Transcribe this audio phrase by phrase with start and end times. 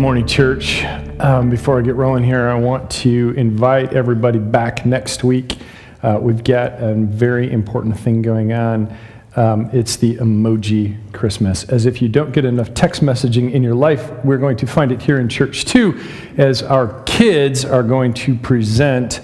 [0.00, 0.82] morning, church.
[1.18, 5.58] Um, before I get rolling here, I want to invite everybody back next week.
[6.02, 8.96] Uh, we've got a very important thing going on.
[9.36, 11.64] Um, it's the emoji Christmas.
[11.64, 14.90] As if you don't get enough text messaging in your life, we're going to find
[14.90, 16.00] it here in church too,
[16.38, 19.20] as our kids are going to present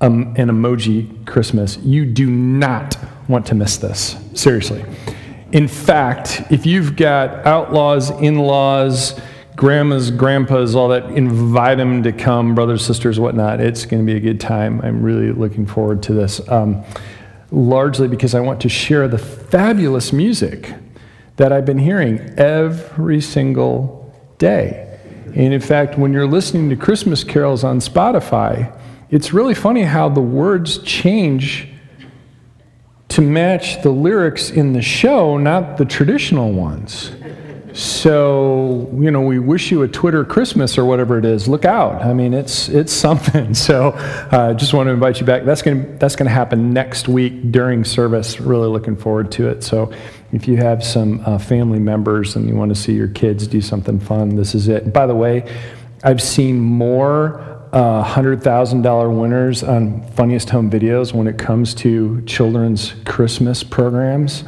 [0.00, 1.76] um, an emoji Christmas.
[1.78, 4.16] You do not want to miss this.
[4.34, 4.84] Seriously.
[5.52, 9.20] In fact, if you've got outlaws, in laws,
[9.58, 13.60] grandmas, grandpas, all that, invite them to come, brothers, sisters, whatnot.
[13.60, 14.80] It's going to be a good time.
[14.82, 16.40] I'm really looking forward to this.
[16.48, 16.84] Um,
[17.50, 20.72] largely because I want to share the fabulous music
[21.38, 24.96] that I've been hearing every single day.
[25.34, 28.72] And in fact, when you're listening to Christmas carols on Spotify,
[29.10, 31.68] it's really funny how the words change
[33.08, 37.10] to match the lyrics in the show, not the traditional ones.
[37.78, 41.46] So, you know, we wish you a Twitter Christmas or whatever it is.
[41.46, 42.02] Look out.
[42.02, 43.54] I mean, it's, it's something.
[43.54, 43.90] So,
[44.32, 45.44] I uh, just want to invite you back.
[45.44, 48.40] That's going that's gonna happen next week during service.
[48.40, 49.62] Really looking forward to it.
[49.62, 49.92] So,
[50.32, 53.60] if you have some uh, family members and you want to see your kids do
[53.60, 54.92] something fun, this is it.
[54.92, 55.48] By the way,
[56.02, 57.40] I've seen more
[57.72, 64.44] uh, $100,000 winners on Funniest Home Videos when it comes to children's Christmas programs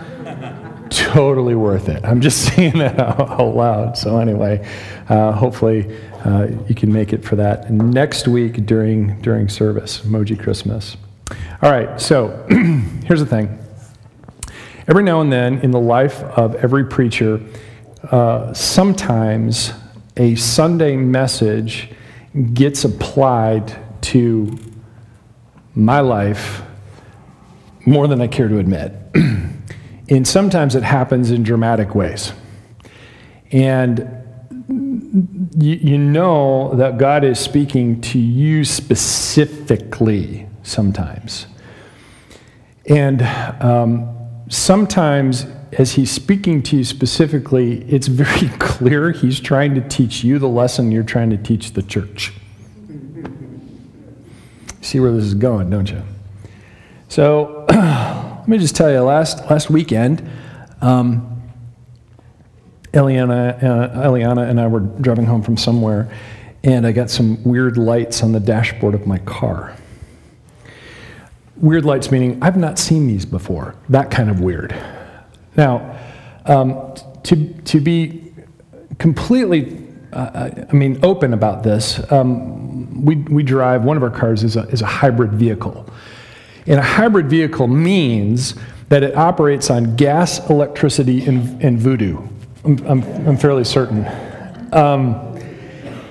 [0.90, 2.04] totally worth it.
[2.04, 3.96] I'm just saying that out loud.
[3.96, 4.66] So, anyway,
[5.08, 10.38] uh, hopefully uh, you can make it for that next week during, during service, Emoji
[10.38, 10.96] Christmas.
[11.62, 12.28] All right, so
[13.04, 13.58] here's the thing.
[14.88, 17.40] Every now and then in the life of every preacher,
[18.10, 19.72] uh, sometimes
[20.16, 21.90] a Sunday message
[22.54, 24.58] gets applied to
[25.74, 26.62] my life
[27.86, 28.92] more than I care to admit.
[30.10, 32.32] And sometimes it happens in dramatic ways.
[33.52, 34.20] And
[35.56, 41.46] you, you know that God is speaking to you specifically sometimes.
[42.86, 43.22] And
[43.62, 44.16] um,
[44.48, 50.40] sometimes, as He's speaking to you specifically, it's very clear He's trying to teach you
[50.40, 52.32] the lesson you're trying to teach the church.
[54.80, 56.02] See where this is going, don't you?
[57.08, 57.66] So,
[58.40, 60.26] let me just tell you, last, last weekend,
[60.80, 61.42] um,
[62.94, 66.10] Eliana, uh, Eliana and I were driving home from somewhere,
[66.64, 69.76] and I got some weird lights on the dashboard of my car.
[71.56, 74.74] Weird lights meaning I've not seen these before, that kind of weird.
[75.58, 75.98] Now,
[76.46, 78.32] um, to, to be
[78.98, 84.44] completely, uh, I mean, open about this, um, we, we drive, one of our cars
[84.44, 85.86] is a, is a hybrid vehicle.
[86.66, 88.54] And a hybrid vehicle means
[88.88, 92.18] that it operates on gas, electricity, and, and voodoo.
[92.64, 94.06] I'm, I'm, I'm, fairly certain.
[94.72, 95.14] Um,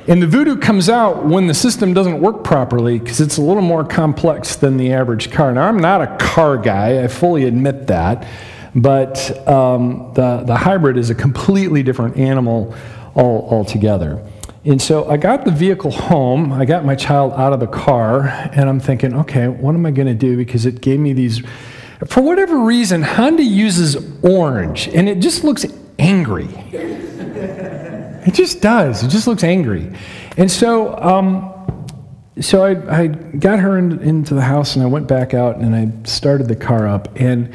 [0.08, 3.62] and the voodoo comes out when the system doesn't work properly because it's a little
[3.62, 5.54] more complex than the average car.
[5.54, 8.28] Now, I'm not a car guy, I fully admit that,
[8.74, 12.74] but um, the, the hybrid is a completely different animal
[13.14, 14.26] all, altogether.
[14.66, 18.28] And so I got the vehicle home, I got my child out of the car,
[18.28, 20.36] and I'm thinking, okay, what am I going to do?
[20.36, 21.42] Because it gave me these.
[22.08, 25.66] For whatever reason, Honda uses orange, and it just looks
[25.98, 26.46] angry.
[26.74, 29.04] it just does.
[29.04, 29.94] It just looks angry.
[30.36, 31.88] And so, um,
[32.42, 35.74] so I, I got her in, into the house, and I went back out, and
[35.74, 37.54] I started the car up, and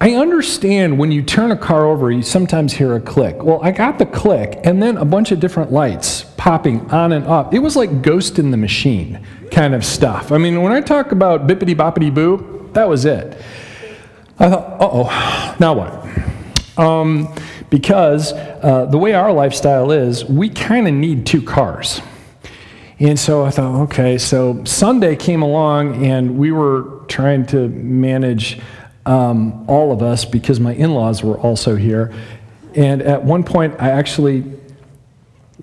[0.00, 3.42] I understand when you turn a car over, you sometimes hear a click.
[3.42, 7.26] Well, I got the click and then a bunch of different lights popping on and
[7.26, 7.52] off.
[7.52, 9.20] It was like Ghost in the Machine
[9.50, 10.30] kind of stuff.
[10.30, 13.42] I mean, when I talk about bippity boppity boo, that was it.
[14.38, 16.78] I thought, uh oh, now what?
[16.78, 17.34] Um,
[17.68, 22.00] because uh, the way our lifestyle is, we kind of need two cars.
[23.00, 28.60] And so I thought, okay, so Sunday came along and we were trying to manage
[29.08, 32.12] um, all of us because my in laws were also here.
[32.74, 34.44] And at one point, I actually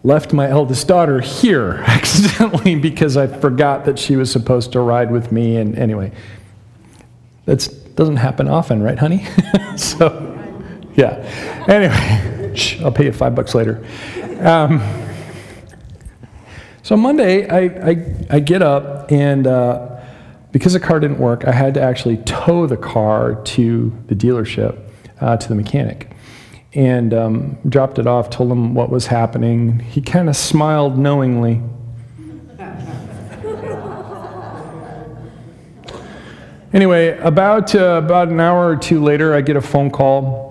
[0.03, 5.11] left my eldest daughter here accidentally because I forgot that she was supposed to ride
[5.11, 5.57] with me.
[5.57, 6.11] And anyway,
[7.45, 9.27] that doesn't happen often, right, honey?
[9.77, 10.39] so,
[10.95, 11.23] yeah.
[11.67, 13.85] Anyway, I'll pay you five bucks later.
[14.39, 14.81] Um,
[16.81, 19.94] so Monday, I, I, I, get up and uh,
[20.55, 24.79] because the car didn't work, I had to actually tow the car to the dealership,
[25.19, 26.11] uh, to the mechanic.
[26.73, 29.79] And um, dropped it off, told him what was happening.
[29.79, 31.61] He kind of smiled knowingly.
[36.71, 40.45] anyway, about, uh, about an hour or two later, I get a phone call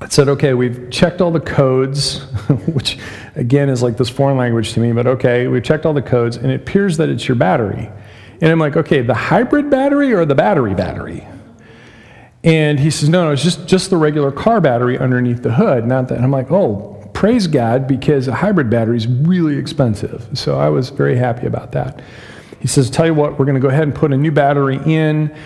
[0.00, 2.20] I said, okay, we've checked all the codes,
[2.68, 2.98] which
[3.34, 6.36] again is like this foreign language to me, but okay, we've checked all the codes,
[6.36, 7.90] and it appears that it's your battery.
[8.40, 11.26] And I'm like, okay, the hybrid battery or the battery battery?
[12.44, 15.86] And he says, no, no, it's just, just the regular car battery underneath the hood,
[15.86, 16.14] not that.
[16.14, 20.28] And I'm like, oh, praise God, because a hybrid battery is really expensive.
[20.34, 22.02] So I was very happy about that.
[22.60, 24.78] He says, tell you what, we're going to go ahead and put a new battery
[24.84, 25.36] in.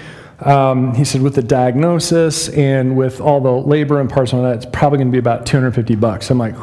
[0.41, 4.57] Um, he said, with the diagnosis and with all the labor and parts on that,
[4.57, 6.31] it's probably going to be about 250 bucks.
[6.31, 6.55] I'm like,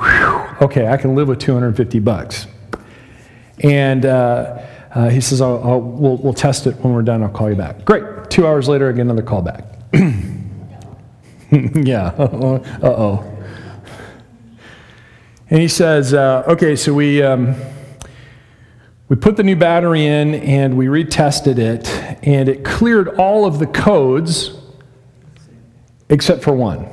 [0.61, 2.47] okay, I can live with 250 bucks.
[3.63, 4.63] And uh,
[4.97, 7.21] uh, he says, I'll, I'll, we'll, we'll test it when we're done.
[7.21, 7.85] I'll call you back.
[7.85, 8.31] Great.
[8.31, 9.63] Two hours later, I get another call back.
[11.51, 12.07] yeah.
[12.17, 13.37] Uh oh.
[15.51, 17.21] And he says, uh, okay, so we.
[17.21, 17.55] Um,
[19.09, 21.87] we put the new battery in and we retested it,
[22.23, 24.57] and it cleared all of the codes
[26.09, 26.89] except for one.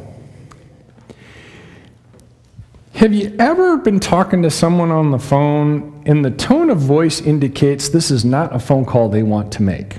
[2.92, 7.20] Have you ever been talking to someone on the phone and the tone of voice
[7.20, 9.96] indicates this is not a phone call they want to make?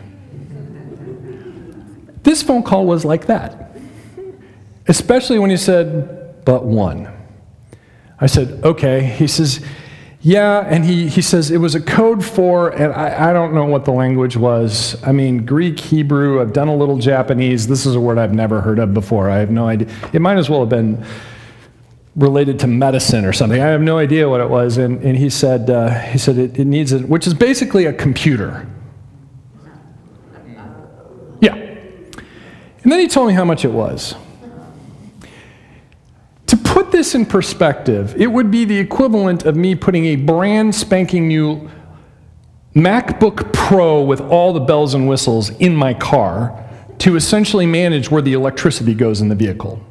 [2.23, 3.77] This phone call was like that,
[4.87, 7.07] especially when he said, but one.
[8.19, 9.03] I said, okay.
[9.03, 9.63] He says,
[10.21, 13.65] yeah, and he, he says it was a code for, and I, I don't know
[13.65, 14.99] what the language was.
[15.03, 17.67] I mean, Greek, Hebrew, I've done a little Japanese.
[17.67, 19.29] This is a word I've never heard of before.
[19.29, 19.87] I have no idea.
[20.13, 21.05] It might as well have been
[22.15, 23.61] related to medicine or something.
[23.61, 24.77] I have no idea what it was.
[24.77, 27.93] And, and he said, uh, he said it, it needs it, which is basically a
[27.93, 28.67] computer.
[31.41, 31.55] Yeah.
[31.55, 34.15] And then he told me how much it was
[36.47, 40.73] To put this in perspective, it would be the equivalent of me putting a brand
[40.73, 41.69] spanking new
[42.73, 46.61] MacBook Pro with all the bells and whistles in my car
[46.99, 49.81] to essentially manage where the electricity goes in the vehicle.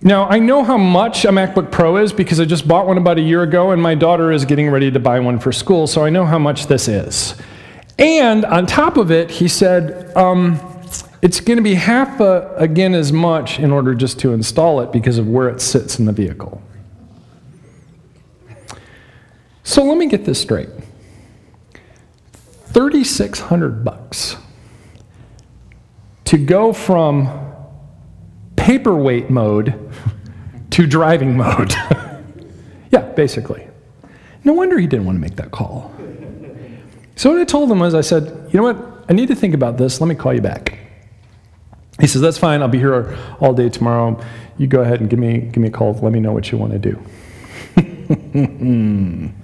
[0.00, 3.18] Now, I know how much a MacBook Pro is because I just bought one about
[3.18, 6.04] a year ago and my daughter is getting ready to buy one for school, so
[6.04, 7.34] I know how much this is.
[7.98, 10.60] And on top of it, he said, um,
[11.20, 14.92] it's going to be half a, again as much in order just to install it
[14.92, 16.62] because of where it sits in the vehicle.
[19.64, 20.68] So let me get this straight.
[22.66, 24.36] 3600 bucks
[26.24, 27.48] to go from
[28.54, 29.87] paperweight mode
[30.78, 31.72] to driving mode.
[32.92, 33.66] yeah, basically.
[34.44, 35.92] No wonder he didn't want to make that call.
[37.16, 39.04] So what I told him was I said, "You know what?
[39.08, 40.00] I need to think about this.
[40.00, 40.78] Let me call you back."
[42.00, 42.62] He says, That's fine.
[42.62, 44.22] I'll be here all day tomorrow.
[44.56, 45.94] You go ahead and give me, give me a call.
[45.94, 46.96] Let me know what you want to do.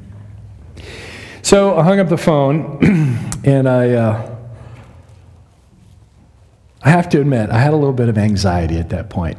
[1.43, 2.79] so I hung up the phone
[3.45, 4.37] and I, uh,
[6.81, 9.37] I have to admit, I had a little bit of anxiety at that point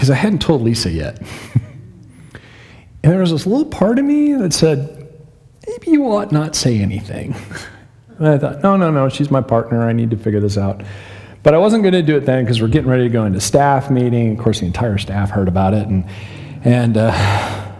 [0.00, 1.20] because I hadn't told Lisa yet.
[2.32, 5.12] and there was this little part of me that said,
[5.68, 7.36] maybe you ought not say anything.
[8.18, 9.86] and I thought, no, no, no, she's my partner.
[9.86, 10.80] I need to figure this out.
[11.42, 13.42] But I wasn't going to do it then because we're getting ready to go into
[13.42, 14.38] staff meeting.
[14.38, 15.86] Of course, the entire staff heard about it.
[15.86, 16.06] And,
[16.64, 17.70] and uh,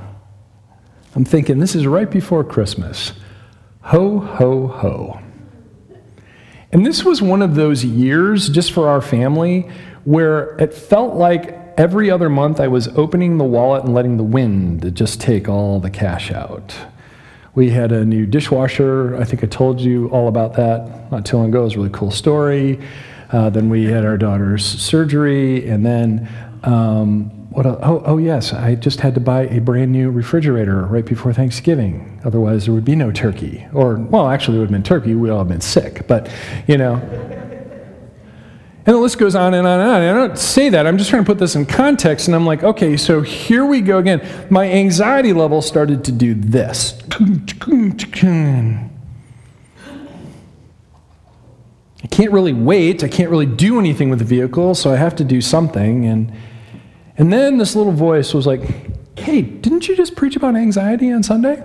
[1.16, 3.14] I'm thinking, this is right before Christmas.
[3.80, 5.20] Ho, ho, ho.
[6.70, 9.70] And this was one of those years, just for our family,
[10.04, 14.22] where it felt like every other month I was opening the wallet and letting the
[14.22, 16.76] wind just take all the cash out.
[17.54, 19.16] We had a new dishwasher.
[19.16, 21.62] I think I told you all about that not too long ago.
[21.62, 22.78] It was a really cool story.
[23.32, 26.28] Uh, then we had our daughter's surgery, and then
[26.64, 27.64] um, what?
[27.64, 32.20] Oh, oh, yes, I just had to buy a brand new refrigerator right before Thanksgiving.
[32.24, 33.66] Otherwise, there would be no turkey.
[33.72, 35.14] Or, well, actually, it would have been turkey.
[35.14, 36.06] We'd all have been sick.
[36.06, 36.30] But,
[36.66, 37.39] you know.
[38.90, 40.02] And the list goes on and on and on.
[40.02, 40.84] And I don't say that.
[40.84, 42.26] I'm just trying to put this in context.
[42.26, 44.20] And I'm like, okay, so here we go again.
[44.50, 47.00] My anxiety level started to do this.
[52.02, 53.04] I can't really wait.
[53.04, 56.06] I can't really do anything with the vehicle, so I have to do something.
[56.06, 56.32] And,
[57.16, 58.62] and then this little voice was like,
[59.16, 61.62] Hey, didn't you just preach about anxiety on Sunday?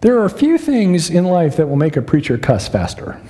[0.00, 3.20] There are a few things in life that will make a preacher cuss faster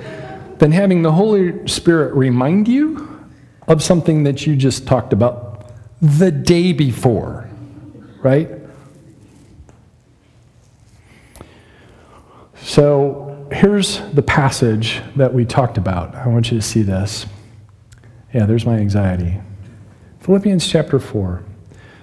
[0.58, 3.26] than having the Holy Spirit remind you
[3.68, 5.70] of something that you just talked about
[6.00, 7.48] the day before,
[8.22, 8.48] right?
[12.56, 16.14] So here's the passage that we talked about.
[16.14, 17.26] I want you to see this.
[18.32, 19.40] Yeah, there's my anxiety.
[20.20, 21.44] Philippians chapter 4.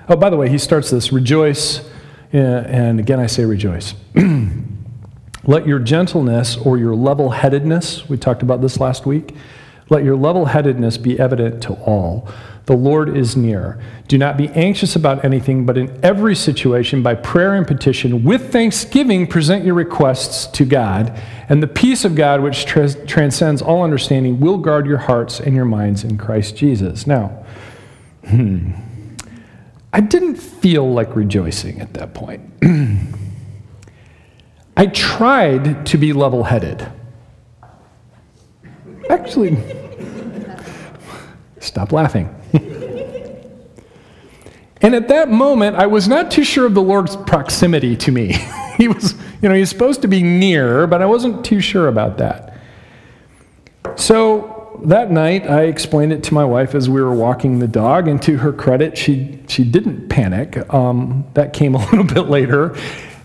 [0.10, 1.88] Oh, by the way, he starts this rejoice,
[2.34, 3.94] and again I say rejoice.
[5.46, 9.36] Let your gentleness or your level headedness, we talked about this last week,
[9.90, 12.30] let your level headedness be evident to all.
[12.66, 13.78] The Lord is near.
[14.08, 18.54] Do not be anxious about anything, but in every situation, by prayer and petition, with
[18.54, 21.20] thanksgiving, present your requests to God.
[21.50, 25.66] And the peace of God, which transcends all understanding, will guard your hearts and your
[25.66, 27.06] minds in Christ Jesus.
[27.06, 27.46] Now,
[28.26, 28.72] hmm,
[29.94, 32.42] I didn't feel like rejoicing at that point.
[34.76, 36.92] I tried to be level headed.
[39.08, 39.56] Actually,
[41.60, 42.34] stop laughing.
[44.82, 48.34] and at that moment, I was not too sure of the Lord's proximity to me.
[48.78, 52.18] he was, you know, he's supposed to be near, but I wasn't too sure about
[52.18, 52.58] that.
[53.96, 54.53] So
[54.86, 58.22] that night, I explained it to my wife as we were walking the dog, and
[58.24, 60.58] to her credit, she, she didn't panic.
[60.74, 62.76] Um, that came a little bit later.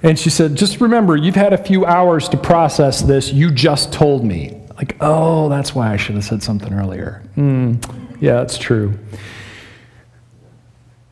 [0.03, 3.33] And she said, Just remember, you've had a few hours to process this.
[3.33, 4.55] You just told me.
[4.77, 7.25] Like, oh, that's why I should have said something earlier.
[7.37, 7.83] Mm,
[8.21, 8.97] yeah, that's true.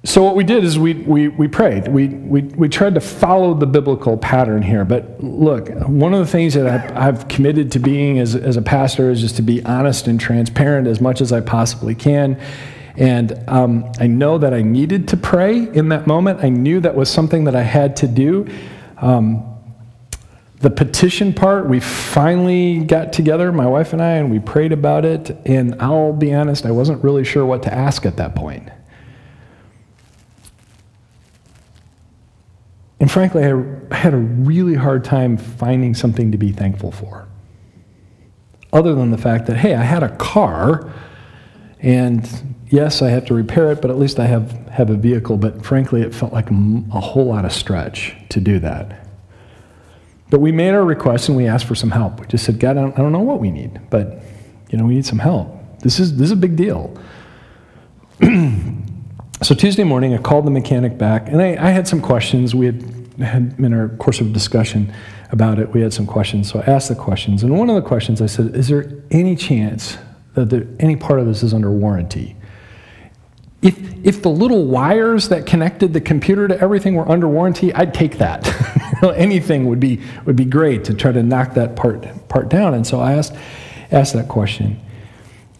[0.06, 1.88] So, what we did is we, we, we prayed.
[1.88, 4.84] We, we, we tried to follow the biblical pattern here.
[4.84, 8.62] But look, one of the things that I've, I've committed to being as, as a
[8.62, 12.40] pastor is just to be honest and transparent as much as I possibly can.
[12.96, 16.38] And um, I know that I needed to pray in that moment.
[16.44, 18.46] I knew that was something that I had to do.
[18.98, 19.44] Um,
[20.60, 25.04] the petition part, we finally got together, my wife and I, and we prayed about
[25.04, 25.36] it.
[25.44, 28.68] And I'll be honest, I wasn't really sure what to ask at that point.
[32.98, 37.28] And frankly, I had a really hard time finding something to be thankful for.
[38.72, 40.92] Other than the fact that, hey, I had a car,
[41.80, 45.36] and yes, I have to repair it, but at least I have, have a vehicle.
[45.36, 46.54] But frankly, it felt like a,
[47.00, 49.06] whole lot of stretch to do that.
[50.30, 52.20] But we made our request and we asked for some help.
[52.20, 54.22] We just said, God, I don't, I don't know what we need, but
[54.70, 55.80] you know, we need some help.
[55.80, 56.96] This is, this is a big deal.
[59.46, 62.52] so Tuesday morning, I called the mechanic back, and I, I had some questions.
[62.52, 62.82] We had
[63.20, 64.92] had in our course of discussion
[65.30, 66.50] about it, we had some questions.
[66.50, 69.36] So I asked the questions, and one of the questions I said, "Is there any
[69.36, 69.98] chance
[70.34, 72.34] that there, any part of this is under warranty?"
[73.62, 77.94] If, if the little wires that connected the computer to everything were under warranty, I'd
[77.94, 78.44] take that.
[79.14, 82.74] Anything would be, would be great to try to knock that part, part down.
[82.74, 83.34] And so I asked,
[83.90, 84.78] asked that question.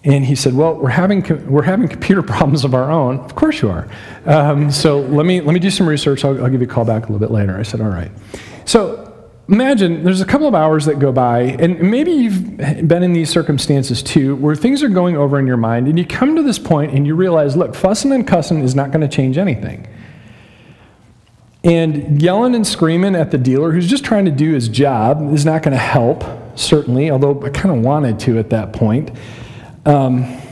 [0.07, 3.19] And he said, Well, we're having, we're having computer problems of our own.
[3.19, 3.89] Of course you are.
[4.25, 6.25] Um, so let me, let me do some research.
[6.25, 7.59] I'll, I'll give you a call back a little bit later.
[7.59, 8.11] I said, All right.
[8.65, 9.13] So
[9.49, 13.31] imagine there's a couple of hours that go by, and maybe you've been in these
[13.31, 16.59] circumstances too, where things are going over in your mind, and you come to this
[16.59, 19.89] point and you realize, look, fussing and cussing is not going to change anything.
[21.65, 25.45] And yelling and screaming at the dealer who's just trying to do his job is
[25.45, 26.25] not going to help,
[26.57, 29.11] certainly, although I kind of wanted to at that point.
[29.87, 30.43] Um,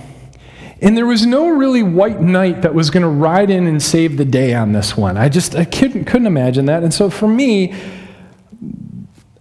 [0.80, 4.16] and there was no really white knight that was going to ride in and save
[4.16, 5.16] the day on this one.
[5.16, 6.82] I just I couldn't, couldn't imagine that.
[6.82, 7.74] And so for me,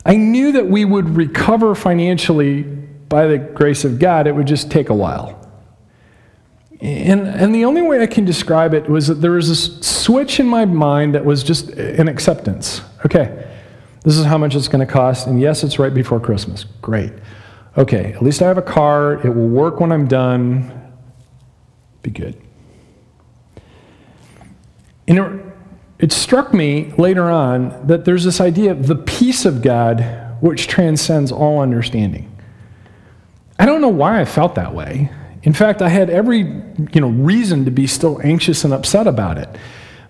[0.05, 4.27] I knew that we would recover financially by the grace of God.
[4.27, 5.39] It would just take a while.
[6.81, 10.39] And, and the only way I can describe it was that there was a switch
[10.39, 12.81] in my mind that was just an acceptance.
[13.05, 13.47] Okay,
[14.03, 16.65] this is how much it's going to cost, and yes, it's right before Christmas.
[16.81, 17.13] Great.
[17.77, 19.13] Okay, at least I have a car.
[19.25, 20.93] It will work when I'm done.
[22.03, 22.39] Be good.
[25.07, 25.45] And it,
[25.99, 30.01] it struck me later on that there's this idea of the peace of God
[30.39, 32.29] which transcends all understanding.
[33.57, 35.09] I don't know why I felt that way.
[35.43, 36.39] In fact, I had every
[36.93, 39.49] you know, reason to be still anxious and upset about it.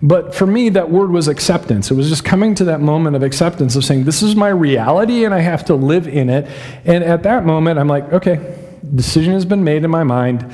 [0.04, 1.90] But for me, that word was acceptance.
[1.90, 5.24] It was just coming to that moment of acceptance of saying, this is my reality
[5.24, 6.46] and I have to live in it.
[6.84, 8.58] And at that moment, I'm like, okay,
[8.94, 10.46] decision has been made in my mind.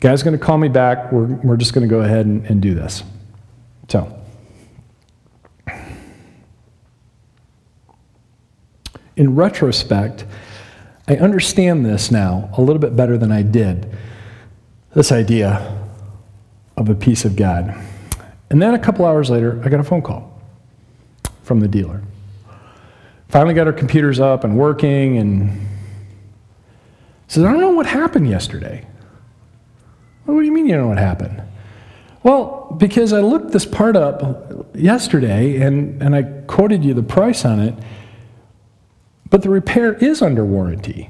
[0.00, 1.12] Guy's going to call me back.
[1.12, 3.04] We're, we're just going to go ahead and, and do this.
[3.88, 4.18] So.
[9.16, 10.24] In retrospect,
[11.06, 13.96] I understand this now a little bit better than I did
[14.92, 15.88] this idea
[16.76, 17.80] of a peace of God.
[18.52, 20.38] And then a couple hours later, I got a phone call
[21.42, 22.02] from the dealer.
[23.28, 25.66] Finally got our computers up and working and
[27.28, 28.86] says, I don't know what happened yesterday.
[30.26, 31.42] What do you mean you don't know what happened?
[32.24, 37.46] Well, because I looked this part up yesterday and, and I quoted you the price
[37.46, 37.74] on it,
[39.30, 41.08] but the repair is under warranty.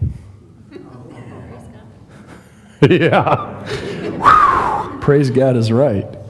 [2.88, 3.58] yeah.
[5.00, 6.21] Praise God is right.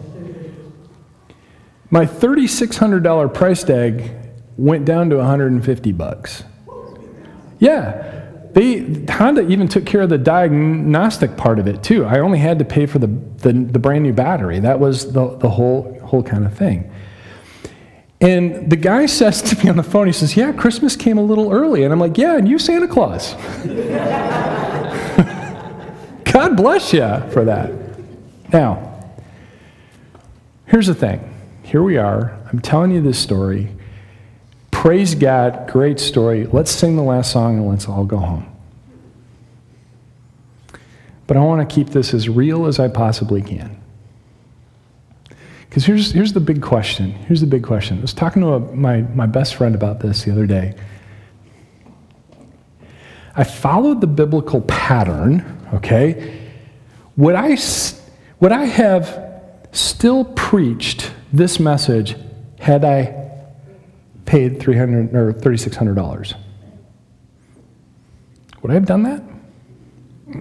[1.92, 4.10] My $3,600 price tag
[4.56, 6.42] went down to 150 bucks.
[7.58, 8.48] Yeah.
[8.54, 12.06] They, Honda even took care of the diagnostic part of it too.
[12.06, 14.58] I only had to pay for the, the, the brand new battery.
[14.58, 16.90] That was the, the whole, whole kind of thing.
[18.22, 21.22] And the guy says to me on the phone, he says, Yeah, Christmas came a
[21.22, 21.84] little early.
[21.84, 23.34] And I'm like, Yeah, and you Santa Claus.
[26.24, 27.70] God bless you for that.
[28.50, 29.12] Now,
[30.64, 31.28] here's the thing.
[31.72, 32.38] Here we are.
[32.52, 33.74] I'm telling you this story.
[34.70, 36.44] Praise God, great story.
[36.44, 38.46] Let's sing the last song and let's all go home.
[41.26, 43.80] But I want to keep this as real as I possibly can.
[45.66, 47.12] Because here's, here's the big question.
[47.12, 47.96] Here's the big question.
[47.96, 50.74] I was talking to a, my, my best friend about this the other day.
[53.34, 56.38] I followed the biblical pattern, okay?
[57.16, 57.56] Would I,
[58.40, 59.40] would I have
[59.72, 62.16] still preached this message
[62.58, 63.30] had I
[64.24, 66.34] paid 300 or $3,600.
[68.62, 69.22] Would I have done that?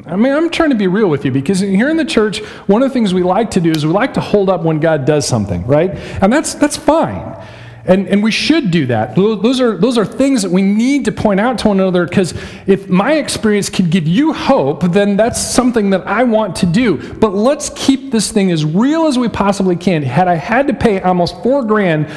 [0.05, 2.81] I mean, I'm trying to be real with you because here in the church, one
[2.81, 5.05] of the things we like to do is we like to hold up when God
[5.05, 5.91] does something, right?
[6.21, 7.35] And that's, that's fine.
[7.85, 9.15] And, and we should do that.
[9.15, 12.33] Those are, those are things that we need to point out to one another because
[12.67, 17.13] if my experience can give you hope, then that's something that I want to do.
[17.13, 20.03] But let's keep this thing as real as we possibly can.
[20.03, 22.07] Had I had to pay almost four grand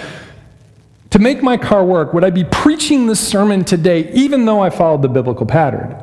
[1.11, 4.69] to make my car work, would I be preaching this sermon today even though I
[4.69, 5.97] followed the biblical pattern?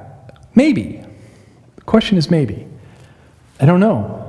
[0.56, 1.03] Maybe.
[1.75, 2.68] The question is maybe.
[3.60, 4.21] I don't know.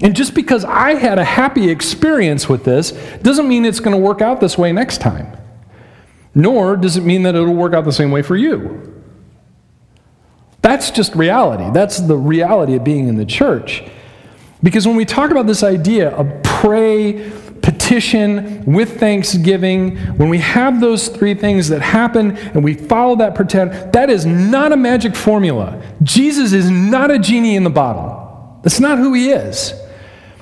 [0.00, 4.02] And just because I had a happy experience with this doesn't mean it's going to
[4.02, 5.36] work out this way next time.
[6.34, 8.94] Nor does it mean that it'll work out the same way for you.
[10.62, 11.70] That's just reality.
[11.72, 13.82] That's the reality of being in the church.
[14.62, 17.30] Because when we talk about this idea of pray,
[17.62, 23.34] petition, with thanksgiving, when we have those three things that happen and we follow that
[23.34, 25.82] pretend, that is not a magic formula.
[26.02, 28.60] Jesus is not a genie in the bottle.
[28.62, 29.72] That's not who he is.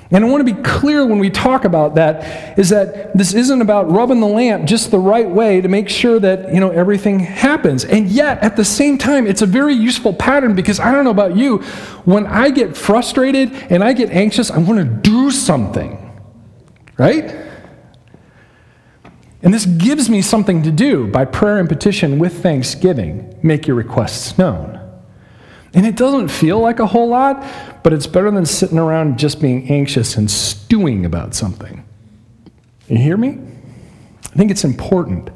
[0.09, 3.61] And I want to be clear when we talk about that is that this isn't
[3.61, 7.19] about rubbing the lamp just the right way to make sure that, you know, everything
[7.19, 7.83] happens.
[7.83, 11.11] And yet, at the same time, it's a very useful pattern because I don't know
[11.11, 11.57] about you,
[12.05, 16.03] when I get frustrated and I get anxious, I want to do something.
[16.97, 17.35] Right?
[19.43, 23.37] And this gives me something to do by prayer and petition with thanksgiving.
[23.43, 24.76] Make your requests known.
[25.73, 27.45] And it doesn't feel like a whole lot,
[27.83, 31.85] but it's better than sitting around just being anxious and stewing about something.
[32.87, 33.39] You hear me?
[34.25, 35.29] I think it's important.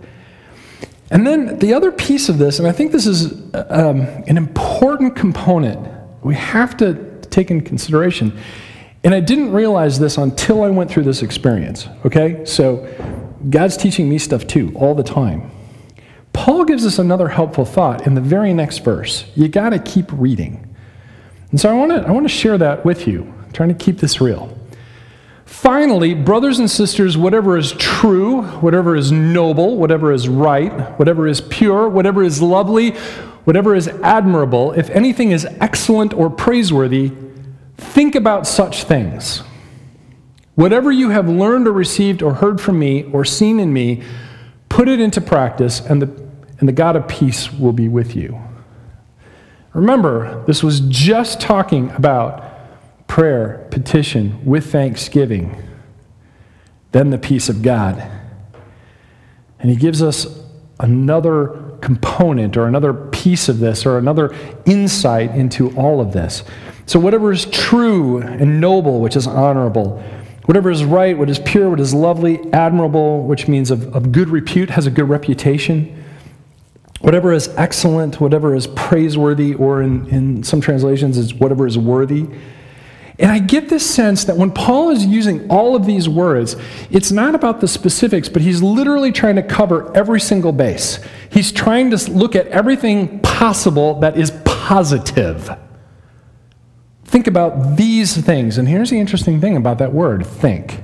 [1.10, 5.16] And then the other piece of this, and I think this is um, an important
[5.16, 5.90] component
[6.24, 8.38] we have to take into consideration,
[9.04, 12.46] and I didn't realize this until I went through this experience, okay?
[12.46, 12.88] So
[13.50, 15.52] God's teaching me stuff too, all the time.
[16.42, 19.26] Paul gives us another helpful thought in the very next verse.
[19.36, 20.76] You got to keep reading.
[21.52, 23.76] And so I want to I want to share that with you, I'm trying to
[23.76, 24.58] keep this real.
[25.46, 31.42] Finally, brothers and sisters, whatever is true, whatever is noble, whatever is right, whatever is
[31.42, 32.94] pure, whatever is lovely,
[33.44, 37.12] whatever is admirable, if anything is excellent or praiseworthy,
[37.78, 39.44] think about such things.
[40.56, 44.02] Whatever you have learned or received or heard from me or seen in me,
[44.72, 46.06] Put it into practice, and the,
[46.62, 48.40] and the God of peace will be with you.
[49.74, 55.62] Remember, this was just talking about prayer, petition, with thanksgiving,
[56.94, 58.10] then the peace of God.
[59.60, 60.28] And he gives us
[60.80, 64.34] another component or another piece of this or another
[64.66, 66.44] insight into all of this.
[66.86, 70.04] So, whatever is true and noble, which is honorable,
[70.46, 74.28] Whatever is right, what is pure, what is lovely, admirable, which means of, of good
[74.28, 76.01] repute, has a good reputation.
[77.02, 82.28] Whatever is excellent, whatever is praiseworthy, or in, in some translations, is whatever is worthy.
[83.22, 86.56] And I get this sense that when Paul is using all of these words,
[86.90, 91.00] it's not about the specifics, but he's literally trying to cover every single base.
[91.30, 95.56] He's trying to look at everything possible that is positive.
[97.06, 98.58] Think about these things.
[98.58, 100.84] And here's the interesting thing about that word think it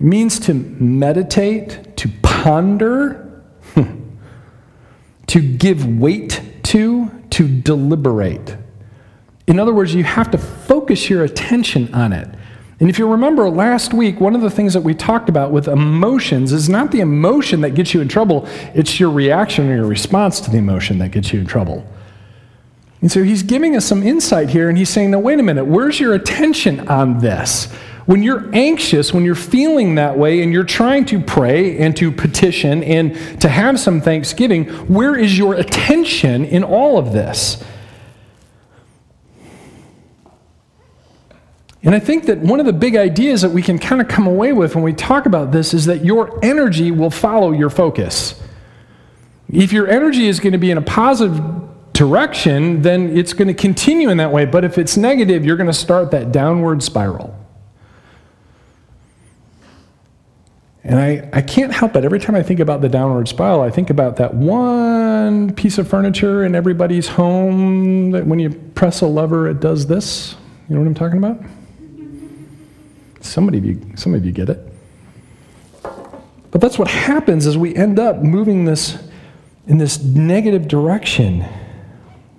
[0.00, 3.21] means to meditate, to ponder,
[5.32, 8.54] to give weight to, to deliberate.
[9.46, 12.28] In other words, you have to focus your attention on it.
[12.80, 15.68] And if you remember last week, one of the things that we talked about with
[15.68, 19.86] emotions is not the emotion that gets you in trouble, it's your reaction or your
[19.86, 21.90] response to the emotion that gets you in trouble.
[23.00, 25.64] And so he's giving us some insight here, and he's saying, now, wait a minute,
[25.64, 27.74] where's your attention on this?
[28.06, 32.10] When you're anxious, when you're feeling that way, and you're trying to pray and to
[32.10, 37.62] petition and to have some thanksgiving, where is your attention in all of this?
[41.84, 44.26] And I think that one of the big ideas that we can kind of come
[44.26, 48.40] away with when we talk about this is that your energy will follow your focus.
[49.48, 51.42] If your energy is going to be in a positive
[51.92, 54.44] direction, then it's going to continue in that way.
[54.44, 57.36] But if it's negative, you're going to start that downward spiral.
[60.84, 62.04] And I, I can't help it.
[62.04, 65.86] Every time I think about the downward spiral, I think about that one piece of
[65.86, 70.34] furniture in everybody's home that when you press a lever, it does this.
[70.68, 71.40] You know what I'm talking about?
[73.20, 74.58] Somebody of you, some of you get it.
[76.50, 78.98] But that's what happens is we end up moving this
[79.68, 81.44] in this negative direction.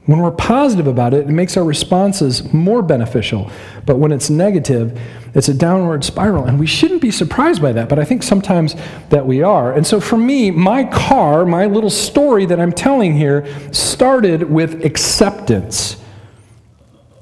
[0.06, 3.50] When we're positive about it, it makes our responses more beneficial.
[3.86, 5.00] But when it's negative,
[5.34, 6.44] it's a downward spiral.
[6.44, 8.76] And we shouldn't be surprised by that, but I think sometimes
[9.10, 9.72] that we are.
[9.72, 14.84] And so for me, my car, my little story that I'm telling here, started with
[14.84, 15.96] acceptance.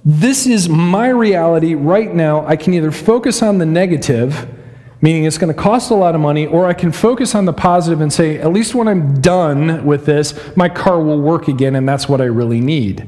[0.04, 2.44] This is my reality right now.
[2.48, 4.50] I can either focus on the negative,
[5.02, 7.54] meaning it's going to cost a lot of money, or I can focus on the
[7.54, 11.76] positive and say, at least when I'm done with this, my car will work again,
[11.76, 13.08] and that's what I really need.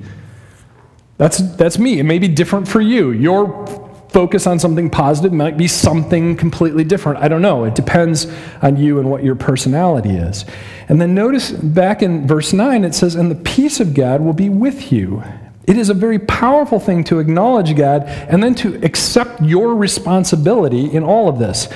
[1.18, 2.00] That's, that's me.
[2.00, 3.12] It may be different for you.
[3.12, 3.68] Your
[4.10, 7.20] focus on something positive might be something completely different.
[7.20, 7.64] I don't know.
[7.64, 8.28] It depends
[8.62, 10.46] on you and what your personality is.
[10.88, 14.34] And then notice back in verse 9, it says, And the peace of God will
[14.34, 15.24] be with you.
[15.66, 20.92] It is a very powerful thing to acknowledge God and then to accept your responsibility
[20.92, 21.70] in all of this.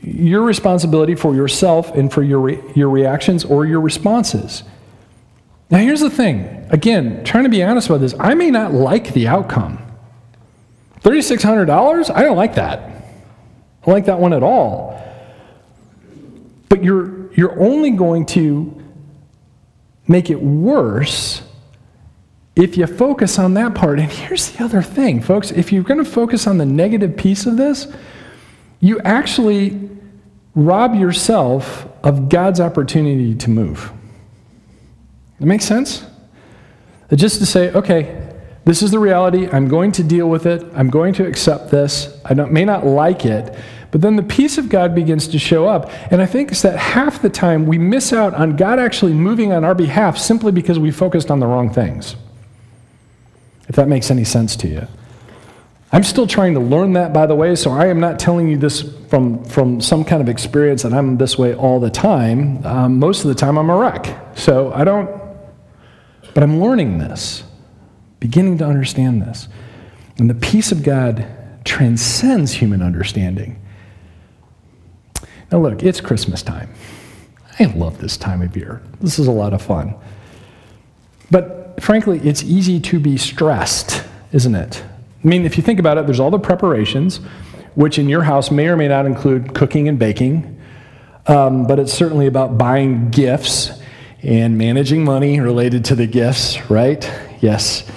[0.00, 4.62] Your responsibility for yourself and for your, re- your reactions or your responses.
[5.70, 9.12] Now, here's the thing again, trying to be honest about this, I may not like
[9.12, 9.80] the outcome.
[11.02, 12.14] $3,600?
[12.14, 12.80] I don't like that.
[12.80, 15.00] I don't like that one at all.
[16.70, 18.82] But you're, you're only going to
[20.08, 21.42] make it worse
[22.56, 26.02] if you focus on that part, and here's the other thing, folks, if you're going
[26.02, 27.88] to focus on the negative piece of this,
[28.80, 29.90] you actually
[30.54, 33.92] rob yourself of God's opportunity to move.
[35.40, 36.06] That makes sense?
[37.12, 38.20] Just to say, okay,
[38.64, 39.48] this is the reality.
[39.50, 40.64] I'm going to deal with it.
[40.74, 42.20] I'm going to accept this.
[42.24, 43.54] I may not like it,
[43.90, 45.90] but then the peace of God begins to show up.
[46.12, 49.52] And I think it's that half the time we miss out on God actually moving
[49.52, 52.16] on our behalf simply because we focused on the wrong things
[53.68, 54.86] if that makes any sense to you.
[55.92, 58.58] I'm still trying to learn that, by the way, so I am not telling you
[58.58, 62.66] this from, from some kind of experience that I'm this way all the time.
[62.66, 64.36] Um, most of the time, I'm a wreck.
[64.36, 65.08] So I don't,
[66.34, 67.44] but I'm learning this,
[68.18, 69.46] beginning to understand this.
[70.18, 71.28] And the peace of God
[71.64, 73.60] transcends human understanding.
[75.52, 76.74] Now, look, it's Christmas time.
[77.60, 78.82] I love this time of year.
[79.00, 79.94] This is a lot of fun.
[81.30, 84.82] But frankly, it's easy to be stressed, isn't it?
[85.24, 87.18] I mean, if you think about it, there's all the preparations,
[87.74, 90.60] which in your house may or may not include cooking and baking,
[91.26, 93.70] um, but it's certainly about buying gifts
[94.22, 97.10] and managing money related to the gifts, right?
[97.40, 97.90] Yes.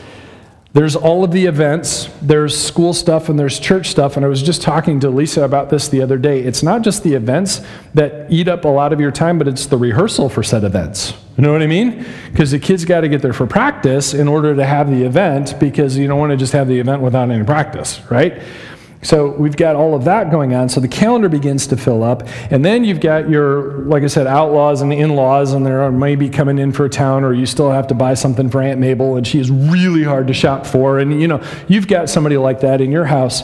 [0.74, 4.16] There's all of the events, there's school stuff, and there's church stuff.
[4.16, 6.42] And I was just talking to Lisa about this the other day.
[6.42, 7.62] It's not just the events
[7.94, 11.14] that eat up a lot of your time, but it's the rehearsal for said events.
[11.38, 12.04] You know what I mean?
[12.32, 15.56] Because the kids got to get there for practice in order to have the event,
[15.60, 18.42] because you don't want to just have the event without any practice, right?
[19.04, 20.68] So we've got all of that going on.
[20.68, 22.28] So the calendar begins to fill up.
[22.50, 26.28] And then you've got your, like I said, outlaws and in laws, and they're maybe
[26.28, 29.16] coming in for a town, or you still have to buy something for Aunt Mabel,
[29.16, 30.98] and she is really hard to shop for.
[30.98, 33.44] And, you know, you've got somebody like that in your house,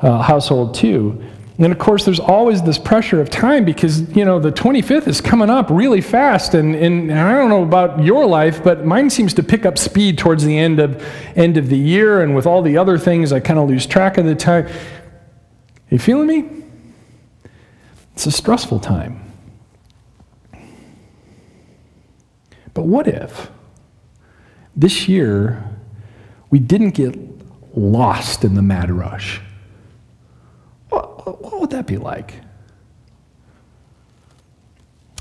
[0.00, 1.24] uh, household too.
[1.58, 5.20] And of course, there's always this pressure of time because, you know, the 25th is
[5.20, 6.54] coming up really fast.
[6.54, 10.16] And, and I don't know about your life, but mine seems to pick up speed
[10.16, 11.04] towards the end of,
[11.36, 12.22] end of the year.
[12.22, 14.66] And with all the other things, I kind of lose track of the time.
[15.90, 16.64] You feeling me?
[18.14, 19.20] It's a stressful time.
[22.74, 23.50] But what if
[24.74, 25.62] this year
[26.48, 27.14] we didn't get
[27.76, 29.42] lost in the mad rush?
[31.62, 32.34] What would that be like?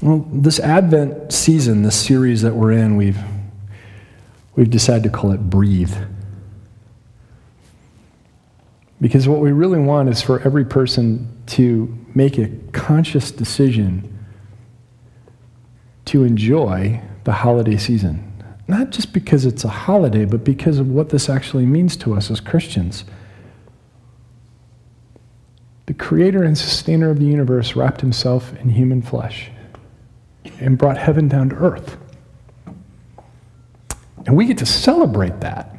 [0.02, 3.20] Well, this Advent season, this series that we're in, we've,
[4.56, 5.94] we've decided to call it Breathe.
[9.00, 14.18] Because what we really want is for every person to make a conscious decision
[16.06, 18.34] to enjoy the holiday season.
[18.68, 22.32] Not just because it's a holiday, but because of what this actually means to us
[22.32, 23.04] as Christians.
[25.92, 29.52] The creator and sustainer of the universe, wrapped himself in human flesh
[30.62, 31.98] and brought heaven down to earth.
[34.26, 35.76] And we get to celebrate that.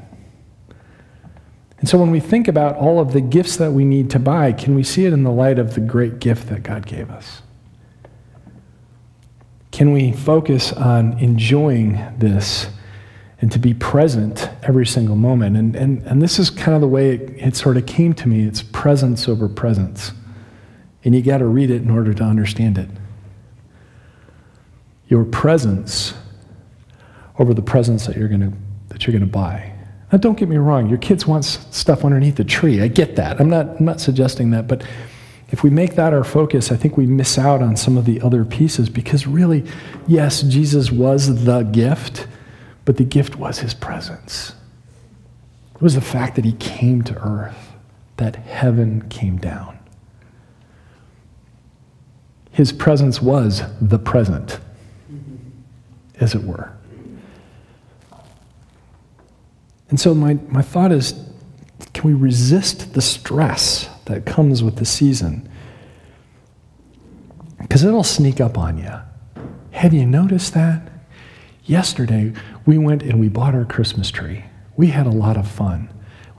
[1.78, 4.52] And so when we think about all of the gifts that we need to buy,
[4.52, 7.40] can we see it in the light of the great gift that God gave us?
[9.70, 12.66] Can we focus on enjoying this
[13.42, 15.58] and to be present every single moment?
[15.58, 18.28] And, and, and this is kind of the way it, it sort of came to
[18.28, 20.12] me it's presence over presence.
[21.04, 22.88] And you got to read it in order to understand it.
[25.08, 26.14] Your presence
[27.38, 28.52] over the presence that you're going to
[28.88, 29.72] that you're going to buy.
[30.12, 30.88] Now, don't get me wrong.
[30.88, 32.82] Your kids want stuff underneath the tree.
[32.82, 33.40] I get that.
[33.40, 34.84] I'm not, I'm not suggesting that, but
[35.48, 38.20] if we make that our focus, I think we miss out on some of the
[38.20, 39.64] other pieces because really,
[40.06, 42.26] yes, Jesus was the gift,
[42.84, 44.54] but the gift was his presence.
[45.74, 47.72] It was the fact that he came to earth,
[48.16, 49.78] that heaven came down.
[52.50, 54.60] His presence was the present,
[56.20, 56.72] as it were.
[59.88, 61.14] And so, my, my thought is
[61.92, 65.48] can we resist the stress that comes with the season?
[67.58, 68.92] Because it'll sneak up on you.
[69.72, 70.91] Have you noticed that?
[71.64, 72.32] Yesterday,
[72.66, 74.44] we went and we bought our Christmas tree.
[74.76, 75.88] We had a lot of fun.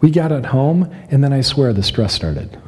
[0.01, 2.59] We got it home, and then I swear the stress started.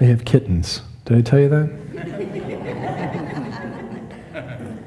[0.00, 0.82] I have kittens.
[1.04, 1.68] Did I tell you that?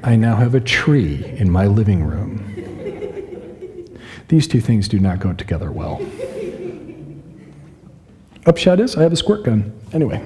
[0.02, 2.40] I now have a tree in my living room.
[4.28, 6.00] These two things do not go together well.
[8.46, 9.78] Upshot is, I have a squirt gun.
[9.92, 10.22] Anyway.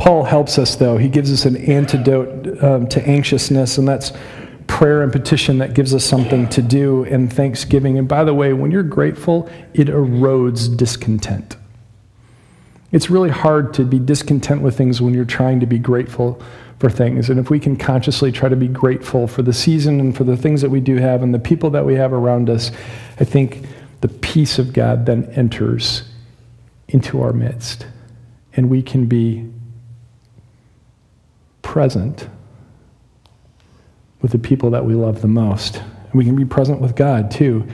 [0.00, 0.96] Paul helps us, though.
[0.96, 4.14] He gives us an antidote um, to anxiousness, and that's
[4.66, 7.98] prayer and petition that gives us something to do and thanksgiving.
[7.98, 11.58] And by the way, when you're grateful, it erodes discontent.
[12.92, 16.40] It's really hard to be discontent with things when you're trying to be grateful
[16.78, 17.28] for things.
[17.28, 20.36] And if we can consciously try to be grateful for the season and for the
[20.36, 22.70] things that we do have and the people that we have around us,
[23.18, 23.66] I think
[24.00, 26.04] the peace of God then enters
[26.88, 27.86] into our midst.
[28.54, 29.46] And we can be
[31.70, 32.28] present
[34.20, 35.80] with the people that we love the most.
[36.12, 37.64] We can be present with God too.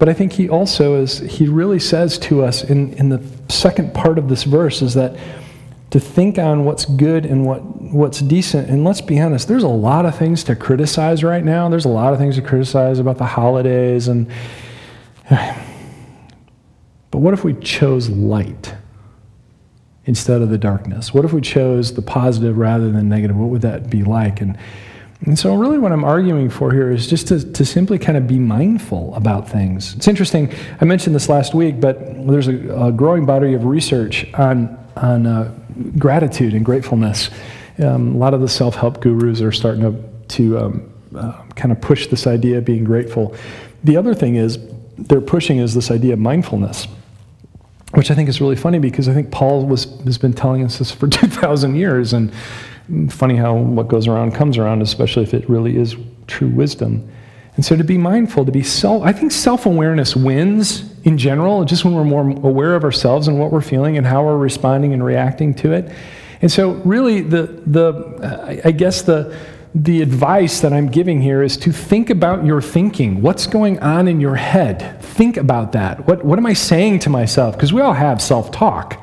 [0.00, 3.94] But I think he also is, he really says to us in, in the second
[3.94, 5.16] part of this verse is that
[5.90, 8.68] to think on what's good and what, what's decent.
[8.68, 11.68] And let's be honest, there's a lot of things to criticize right now.
[11.68, 14.28] There's a lot of things to criticize about the holidays and
[15.30, 15.54] but
[17.12, 18.74] what if we chose light
[20.06, 21.12] instead of the darkness?
[21.12, 23.36] What if we chose the positive rather than negative?
[23.36, 24.40] What would that be like?
[24.40, 24.56] And
[25.24, 28.26] and so, really, what I'm arguing for here is just to, to simply kind of
[28.26, 29.94] be mindful about things.
[29.94, 34.26] It's interesting, I mentioned this last week, but there's a, a growing body of research
[34.34, 35.54] on, on uh,
[35.98, 37.30] gratitude and gratefulness.
[37.78, 41.72] Um, a lot of the self help gurus are starting to, to um, uh, kind
[41.72, 43.34] of push this idea of being grateful.
[43.84, 44.58] The other thing is,
[44.98, 46.88] they're pushing is this idea of mindfulness
[47.96, 50.78] which I think is really funny because I think Paul was, has been telling us
[50.78, 52.12] this for 2,000 years.
[52.12, 52.30] And
[53.08, 57.10] funny how what goes around comes around, especially if it really is true wisdom.
[57.56, 61.64] And so to be mindful, to be self, I think self awareness wins in general,
[61.64, 64.92] just when we're more aware of ourselves and what we're feeling and how we're responding
[64.92, 65.90] and reacting to it.
[66.42, 69.34] And so, really, the, the I guess the,
[69.74, 73.22] the advice that I'm giving here is to think about your thinking.
[73.22, 75.02] What's going on in your head?
[75.02, 76.06] Think about that.
[76.06, 77.54] What, what am I saying to myself?
[77.54, 79.02] Because we all have self talk.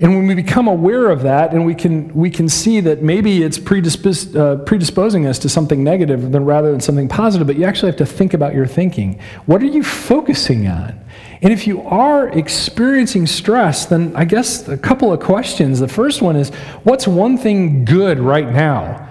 [0.00, 3.42] And when we become aware of that and we can, we can see that maybe
[3.42, 7.66] it's predispos- uh, predisposing us to something negative than rather than something positive, but you
[7.66, 9.20] actually have to think about your thinking.
[9.44, 10.98] What are you focusing on?
[11.42, 15.80] And if you are experiencing stress, then I guess a couple of questions.
[15.80, 16.50] The first one is
[16.84, 19.08] what's one thing good right now?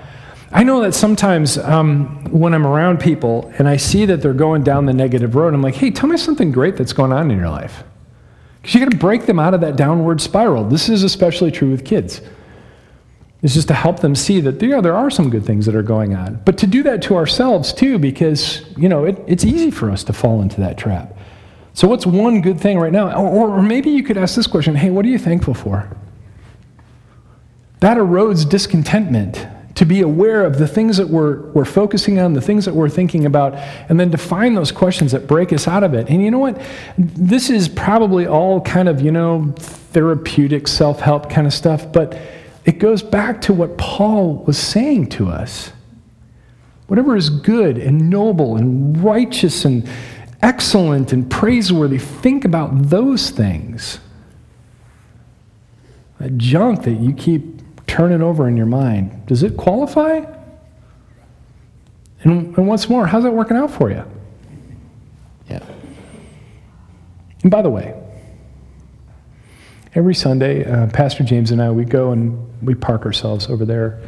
[0.51, 4.63] I know that sometimes um, when I'm around people and I see that they're going
[4.63, 7.37] down the negative road, I'm like, hey, tell me something great that's going on in
[7.37, 7.83] your life.
[8.61, 10.63] Because you got to break them out of that downward spiral.
[10.63, 12.21] This is especially true with kids.
[13.41, 15.83] It's just to help them see that yeah, there are some good things that are
[15.83, 16.41] going on.
[16.45, 20.03] But to do that to ourselves too, because you know it, it's easy for us
[20.05, 21.15] to fall into that trap.
[21.73, 23.11] So what's one good thing right now?
[23.15, 25.95] Or, or maybe you could ask this question: Hey, what are you thankful for?
[27.79, 32.41] That erodes discontentment to be aware of the things that we're, we're focusing on, the
[32.41, 33.53] things that we're thinking about,
[33.87, 36.09] and then to find those questions that break us out of it.
[36.09, 36.61] And you know what?
[36.97, 42.19] This is probably all kind of, you know, therapeutic, self help kind of stuff, but
[42.65, 45.71] it goes back to what Paul was saying to us.
[46.87, 49.87] whatever is good and noble and righteous and
[50.41, 53.99] excellent and praiseworthy, think about those things.
[56.19, 60.21] That junk that you keep turning over in your mind, does it qualify?
[62.23, 64.03] And, and what's more, how's that working out for you?
[65.49, 65.65] Yeah.
[67.41, 67.95] And by the way,
[69.95, 74.01] every Sunday, uh, Pastor James and I, we go and we park ourselves over there.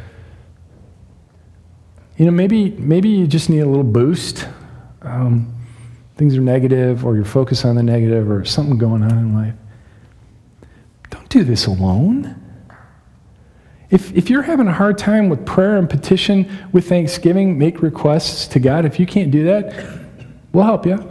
[2.18, 4.46] You know, maybe, maybe you just need a little boost.
[5.00, 5.52] Um,
[6.16, 9.54] things are negative, or you're focused on the negative, or something going on in life.
[11.10, 12.38] Don't do this alone.
[13.90, 18.46] If, if you're having a hard time with prayer and petition with thanksgiving, make requests
[18.48, 18.86] to God.
[18.86, 20.00] If you can't do that,
[20.52, 21.08] we'll help you.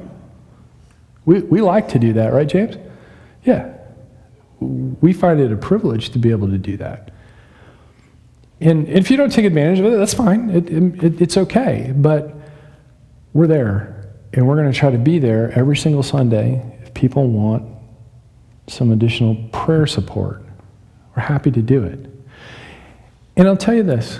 [1.25, 2.77] We, we like to do that, right, James?
[3.43, 3.77] Yeah.
[4.59, 7.11] We find it a privilege to be able to do that.
[8.59, 10.49] And if you don't take advantage of it, that's fine.
[10.49, 11.93] It, it, it's okay.
[11.95, 12.35] But
[13.33, 14.00] we're there,
[14.33, 17.65] and we're going to try to be there every single Sunday if people want
[18.67, 20.43] some additional prayer support.
[21.15, 22.09] We're happy to do it.
[23.35, 24.19] And I'll tell you this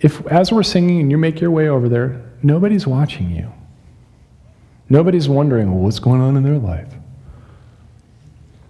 [0.00, 3.52] if as we're singing and you make your way over there, nobody's watching you.
[4.88, 6.92] Nobody's wondering well, what's going on in their life.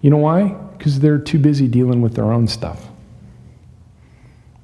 [0.01, 0.49] You know why?
[0.79, 2.88] Because they're too busy dealing with their own stuff.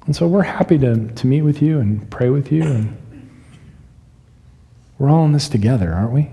[0.05, 2.63] And so we're happy to, to meet with you and pray with you.
[2.63, 2.97] And
[4.97, 6.31] we're all in this together, aren't we?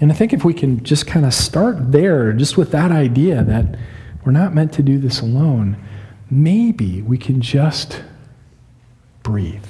[0.00, 3.42] And I think if we can just kind of start there, just with that idea
[3.42, 3.76] that
[4.24, 5.76] we're not meant to do this alone,
[6.30, 8.02] maybe we can just
[9.22, 9.66] breathe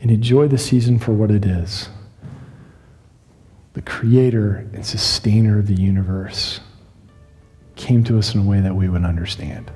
[0.00, 1.88] and enjoy the season for what it is
[3.74, 6.60] the creator and sustainer of the universe
[7.74, 9.68] came to us in a way that we would understand.